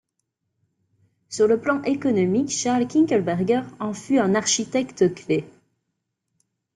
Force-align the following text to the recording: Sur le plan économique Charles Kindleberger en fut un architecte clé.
Sur 1.29 1.47
le 1.47 1.59
plan 1.61 1.83
économique 1.83 2.49
Charles 2.49 2.87
Kindleberger 2.87 3.61
en 3.79 3.93
fut 3.93 4.17
un 4.17 4.33
architecte 4.33 5.13
clé. 5.13 5.45